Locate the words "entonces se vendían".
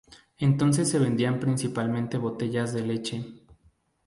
0.39-1.39